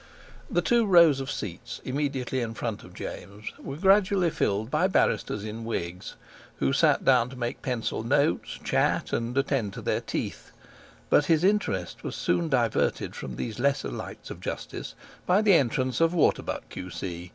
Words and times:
The 0.49 0.63
two 0.63 0.87
rows 0.87 1.19
of 1.19 1.29
seats 1.29 1.79
immediately 1.85 2.39
in 2.41 2.55
front 2.55 2.83
of 2.83 2.95
James 2.95 3.51
were 3.59 3.75
gradually 3.77 4.31
filled 4.31 4.71
by 4.71 4.87
barristers 4.87 5.45
in 5.45 5.63
wigs, 5.63 6.15
who 6.55 6.73
sat 6.73 7.05
down 7.05 7.29
to 7.29 7.35
make 7.35 7.61
pencil 7.61 8.01
notes, 8.01 8.57
chat, 8.63 9.13
and 9.13 9.37
attend 9.37 9.73
to 9.73 9.81
their 9.83 10.01
teeth; 10.01 10.53
but 11.11 11.25
his 11.25 11.43
interest 11.43 12.03
was 12.03 12.15
soon 12.15 12.49
diverted 12.49 13.15
from 13.15 13.35
these 13.35 13.59
lesser 13.59 13.89
lights 13.91 14.31
of 14.31 14.41
justice 14.41 14.95
by 15.27 15.39
the 15.39 15.53
entrance 15.53 16.01
of 16.01 16.15
Waterbuck, 16.15 16.67
Q.C. 16.69 17.29